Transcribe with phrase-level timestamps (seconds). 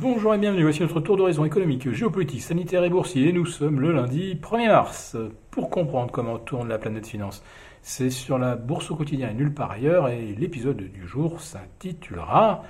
[0.00, 3.34] Bonjour et bienvenue, voici notre tour d'horizon économique, géopolitique, sanitaire et boursier.
[3.34, 5.14] Nous sommes le lundi 1er mars.
[5.50, 7.44] Pour comprendre comment tourne la planète finance,
[7.82, 12.62] c'est sur la bourse au quotidien et nulle part ailleurs, et l'épisode du jour s'intitulera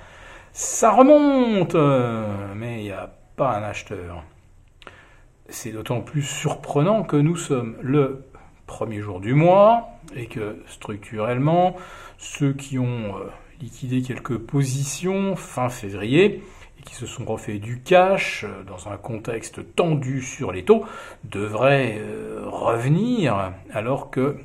[0.51, 1.73] Ça remonte
[2.53, 4.25] Mais il n'y a pas un acheteur.
[5.47, 8.25] C'est d'autant plus surprenant que nous sommes le
[8.67, 9.87] premier jour du mois
[10.17, 11.77] et que structurellement,
[12.17, 13.29] ceux qui ont euh,
[13.61, 16.43] liquidé quelques positions fin février
[16.85, 20.85] qui se sont refait du cash euh, dans un contexte tendu sur les taux
[21.23, 24.37] devraient euh, revenir alors que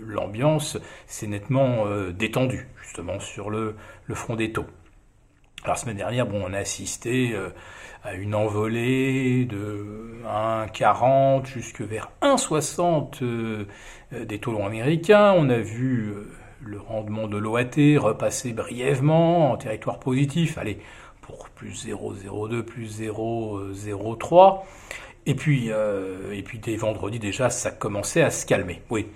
[0.00, 4.66] l'ambiance s'est nettement détendue justement sur le, le front des taux.
[5.64, 7.34] Alors, la semaine dernière, bon, on a assisté
[8.04, 13.66] à une envolée de 1,40 jusque vers 1,60
[14.12, 15.32] des taux longs américains.
[15.34, 16.14] On a vu
[16.60, 20.78] le rendement de l'OAT repasser brièvement en territoire positif, allez,
[21.26, 24.62] pour plus 0,02, plus 0,03.
[25.26, 28.82] Et puis, euh, et puis dès vendredi déjà, ça commençait à se calmer.
[28.90, 29.08] Oui,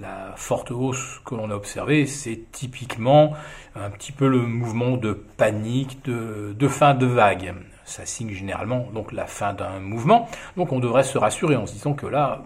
[0.00, 3.34] la forte hausse que l'on a observée, c'est typiquement
[3.74, 7.54] un petit peu le mouvement de panique, de, fin de vague.
[7.84, 10.28] Ça signe généralement donc la fin d'un mouvement.
[10.56, 12.44] Donc on devrait se rassurer en se disant que là,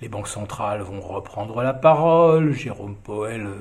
[0.00, 3.54] les banques centrales vont reprendre la parole, Jérôme Powell euh,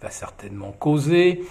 [0.00, 1.42] va certainement causer,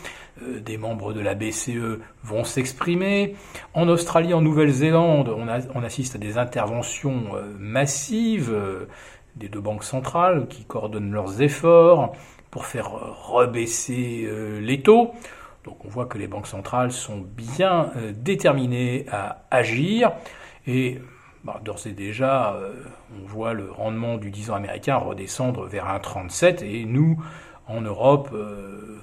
[0.42, 3.36] euh, des membres de la BCE vont s'exprimer.
[3.74, 8.56] En Australie, en Nouvelle-Zélande, on, assiste à des interventions euh, massives
[9.36, 12.14] des deux banques centrales qui coordonnent leurs efforts
[12.52, 12.90] pour faire
[13.28, 14.28] rebaisser
[14.60, 15.12] les taux.
[15.64, 20.12] Donc on voit que les banques centrales sont bien déterminées à agir
[20.66, 21.00] et
[21.44, 22.74] bah, d'ores et déjà, euh,
[23.18, 27.18] on voit le rendement du 10 ans américain redescendre vers 1,37 et nous,
[27.70, 29.00] en Europe, euh,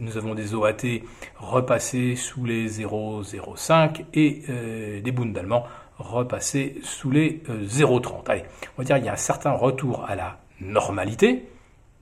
[0.00, 1.02] nous, avons des OAT
[1.38, 5.64] repassés sous les 0,05 et euh, des Bundes allemands
[5.98, 8.28] repassés sous les 0,30.
[8.28, 8.44] Allez,
[8.76, 11.48] on va dire qu'il y a un certain retour à la normalité,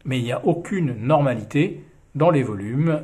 [0.04, 1.82] mais il n'y a aucune normalité
[2.14, 3.02] dans les volumes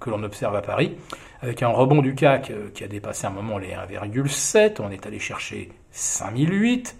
[0.00, 0.96] que l'on observe à Paris
[1.42, 5.06] avec un rebond du CAC euh, qui a dépassé un moment les 1,7, on est
[5.06, 6.96] allé chercher 5008,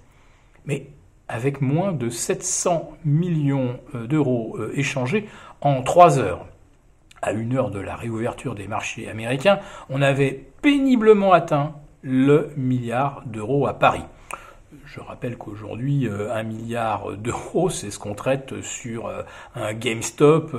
[0.66, 0.86] mais
[1.30, 5.28] avec moins de 700 millions euh, d'euros euh, échangés
[5.60, 6.46] en 3 heures.
[7.22, 9.60] À une heure de la réouverture des marchés américains,
[9.90, 14.04] on avait péniblement atteint le milliard d'euros à Paris.
[14.86, 19.08] Je rappelle qu'aujourd'hui, euh, un milliard d'euros, c'est ce qu'on traite sur
[19.54, 20.56] un GameStop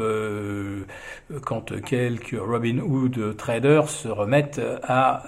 [1.44, 5.24] quand quelques Robinhood traders se remettent à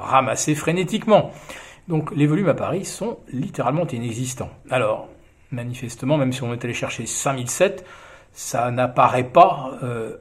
[0.00, 1.32] ramasser frénétiquement.
[1.88, 4.50] Donc les volumes à Paris sont littéralement inexistants.
[4.70, 5.08] Alors,
[5.50, 7.84] manifestement, même si on est allé chercher 5007,
[8.32, 9.72] ça n'apparaît pas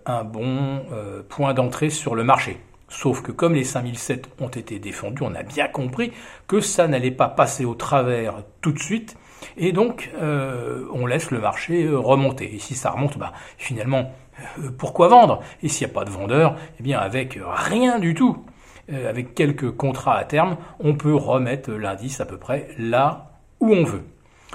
[0.05, 0.81] un bon
[1.27, 2.57] point d'entrée sur le marché.
[2.89, 6.13] Sauf que comme les 5007 ont été défendus, on a bien compris
[6.47, 9.17] que ça n'allait pas passer au travers tout de suite.
[9.57, 12.55] Et donc, euh, on laisse le marché euh, remonter.
[12.55, 14.13] Et si ça remonte, bah, finalement,
[14.59, 15.41] euh, pourquoi vendre?
[15.61, 18.45] Et s'il n'y a pas de vendeur, eh bien, avec rien du tout,
[18.89, 23.83] avec quelques contrats à terme, on peut remettre l'indice à peu près là où on
[23.83, 24.03] veut.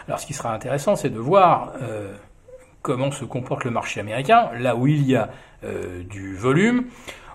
[0.07, 1.73] Alors, ce qui sera intéressant, c'est de voir
[2.81, 5.29] comment se comporte le marché américain, là où il y a
[6.09, 6.87] du volume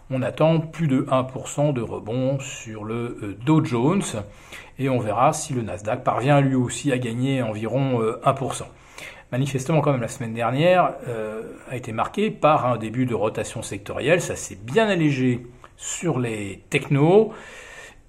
[0.10, 4.04] on attend plus de 1% de rebond sur le euh, Dow Jones
[4.80, 8.62] et on verra si le Nasdaq parvient lui aussi à gagner environ 1%.
[8.62, 8.66] Euh,
[9.34, 13.62] Manifestement, quand même, la semaine dernière euh, a été marquée par un début de rotation
[13.62, 14.22] sectorielle.
[14.22, 15.46] Ça s'est bien allégé
[15.78, 17.34] sur les technos.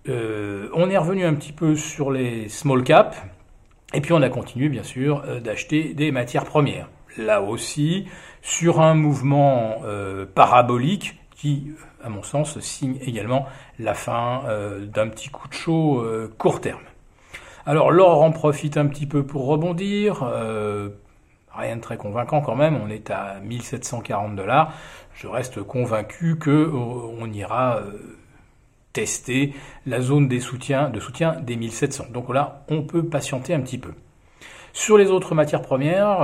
[0.06, 3.16] on est revenu un petit peu sur les small caps.
[3.94, 6.88] Et puis on a continué, bien sûr, d'acheter des matières premières.
[7.16, 8.06] Là aussi,
[8.42, 9.82] sur un mouvement
[10.34, 13.46] parabolique qui à mon sens, signe également
[13.78, 16.80] la fin euh, d'un petit coup de chaud euh, court terme.
[17.66, 20.22] Alors l'or en profite un petit peu pour rebondir.
[21.56, 24.72] Euh, rien de très convaincant quand même, on est à 1740 dollars.
[25.14, 27.82] Je reste convaincu que on ira
[28.92, 29.52] tester
[29.84, 32.06] la zone de soutien des 1700.
[32.12, 33.94] Donc là, on peut patienter un petit peu.
[34.72, 36.22] Sur les autres matières premières,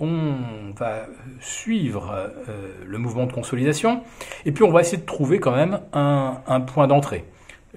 [0.00, 1.06] on va
[1.40, 4.02] suivre euh, le mouvement de consolidation
[4.44, 7.24] et puis on va essayer de trouver quand même un, point d'entrée.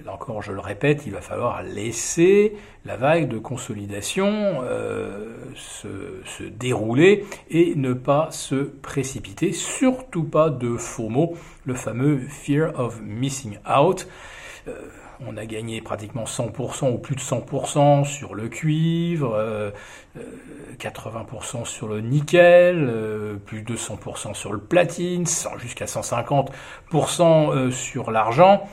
[0.08, 7.24] Encore, je le répète, il va falloir laisser la vague de consolidation euh, se, dérouler
[7.50, 13.58] et ne pas se précipiter, surtout pas de faux mots, le fameux fear of missing
[13.68, 14.06] out.
[15.26, 19.72] on a gagné pratiquement 100% ou plus de 100% sur le cuivre,
[20.78, 25.26] 80% sur le nickel, plus de 100% sur le platine,
[25.58, 28.66] jusqu'à 150% sur l'argent.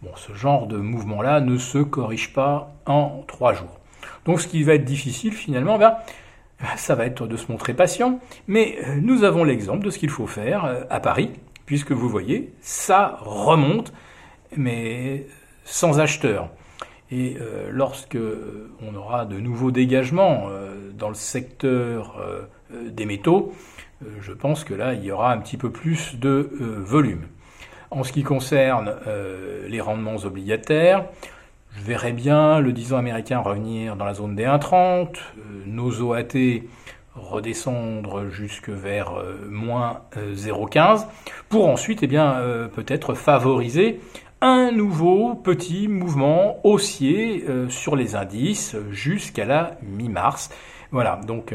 [0.00, 3.80] Bon, ce genre de mouvement-là ne se corrige pas en trois jours.
[4.26, 5.96] Donc ce qui va être difficile finalement, ben,
[6.76, 10.10] ça va être de se montrer patient, mais euh, nous avons l'exemple de ce qu'il
[10.10, 11.32] faut faire euh, à Paris,
[11.66, 13.92] puisque vous voyez, ça remonte,
[14.56, 15.26] mais
[15.64, 16.48] sans acheteur.
[17.10, 18.18] Et euh, lorsque
[18.80, 20.48] on aura de nouveaux dégagements
[20.96, 22.20] dans le secteur
[22.70, 23.52] des métaux,
[24.20, 26.50] je pense que là, il y aura un petit peu plus de
[26.84, 27.26] volume.
[27.90, 28.94] En ce qui concerne
[29.68, 31.04] les rendements obligataires,
[31.78, 36.02] je verrais bien le 10 ans américain revenir dans la zone des 1,30, euh, nos
[36.02, 36.62] OAT
[37.14, 41.04] redescendre jusque vers euh, moins 0,15, euh,
[41.48, 42.40] pour ensuite eh bien,
[42.74, 44.00] peut-être favoriser
[44.40, 50.50] un nouveau petit mouvement haussier sur les indices jusqu'à la mi-mars.
[50.92, 51.52] Voilà, donc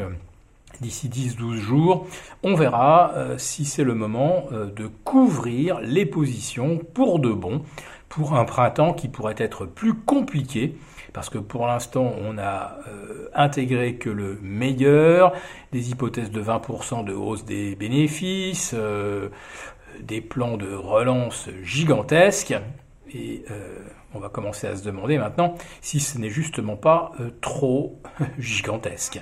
[0.80, 2.06] d'ici 10-12 jours,
[2.42, 7.62] on verra si c'est le moment de couvrir les positions pour de bon
[8.14, 10.76] pour un printemps qui pourrait être plus compliqué,
[11.12, 15.32] parce que pour l'instant on a euh, intégré que le meilleur,
[15.72, 19.30] des hypothèses de 20% de hausse des bénéfices, euh,
[20.00, 22.54] des plans de relance gigantesques,
[23.12, 23.78] et euh,
[24.14, 27.10] on va commencer à se demander maintenant si ce n'est justement pas
[27.40, 28.00] trop
[28.38, 29.20] gigantesque.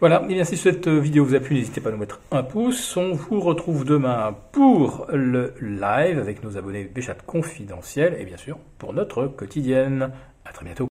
[0.00, 2.42] Voilà, et bien si cette vidéo vous a plu, n'hésitez pas à nous mettre un
[2.42, 2.96] pouce.
[2.96, 8.58] On vous retrouve demain pour le live avec nos abonnés Béchat confidentiels et bien sûr
[8.78, 10.10] pour notre quotidienne.
[10.44, 10.82] À très bientôt.